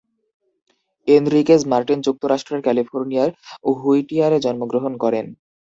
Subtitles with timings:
[1.07, 3.29] Enriquez মার্কিন যুক্তরাষ্ট্রের ক্যালিফোর্নিয়ার
[3.79, 5.25] হুইটিয়ারে জন্মগ্রহণ করেন।